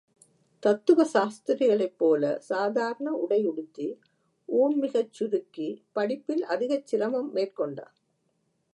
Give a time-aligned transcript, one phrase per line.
[0.63, 3.87] தத்துவ சாஸ்திரிகளைப்போல சாதாரண உடை உடுத்தி,
[4.49, 7.95] ஊண் மிகச் சுருக்கி, படிப்பில் அதிகச் சிரமம் மேற்கொண்டான்.